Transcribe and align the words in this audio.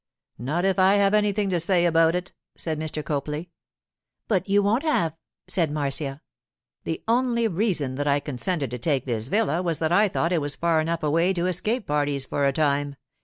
'Not 0.39 0.65
if 0.65 0.79
I 0.79 0.95
have 0.95 1.13
anything 1.13 1.51
to 1.51 1.59
say 1.59 1.85
about 1.85 2.15
it,' 2.15 2.33
said 2.55 2.79
Mr. 2.79 3.05
Copley. 3.05 3.51
'But 4.27 4.49
you 4.49 4.63
won't 4.63 4.81
have,' 4.81 5.15
said 5.47 5.71
Marcia. 5.71 6.21
'The 6.85 7.03
only 7.07 7.47
reason 7.47 7.93
that 7.93 8.07
I 8.07 8.19
consented 8.19 8.71
to 8.71 8.79
take 8.79 9.05
this 9.05 9.27
villa 9.27 9.61
was 9.61 9.77
that 9.77 9.91
I 9.91 10.07
thought 10.07 10.31
it 10.31 10.41
was 10.41 10.55
far 10.55 10.81
enough 10.81 11.03
away 11.03 11.33
to 11.33 11.45
escape 11.45 11.85
parties 11.85 12.25
for 12.25 12.47
a 12.47 12.51
time. 12.51 12.95